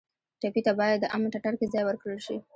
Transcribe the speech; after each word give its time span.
ټپي 0.41 0.61
ته 0.65 0.71
باید 0.79 0.97
د 1.01 1.05
امن 1.15 1.29
ټټر 1.33 1.53
کې 1.59 1.71
ځای 1.73 1.83
ورکړل 1.85 2.19
شي. 2.25 2.37